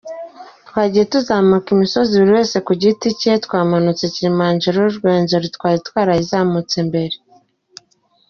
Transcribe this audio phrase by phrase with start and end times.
[0.67, 7.15] Twagiye tuzamuka imisozi buri muntu ku giti cye, twazamutse Kilimanjaro, Rwenzori twari twarayizamutse mbere.